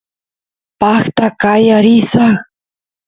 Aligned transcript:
paqta 0.79 1.27
qaya 1.41 1.77
risaq 1.85 2.37